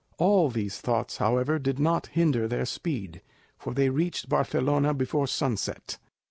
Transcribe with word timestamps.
All 0.17 0.49
these 0.49 0.81
thoughts, 0.81 1.17
however, 1.17 1.59
did 1.59 1.77
not 1.77 2.07
hinder 2.07 2.47
their 2.47 2.65
speed, 2.65 3.21
for 3.59 3.75
they 3.75 3.89
reached 3.89 4.27
Barcelona 4.29 4.95
before 4.95 5.27
sunset. 5.27 5.99